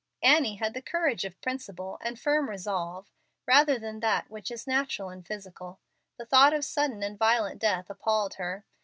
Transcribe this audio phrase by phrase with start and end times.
[0.23, 3.11] Annie had the courage of principle and firm resolve,
[3.45, 5.79] rather than that which is natural and physical.
[6.17, 8.65] The thought of sudden and violent death appalled her.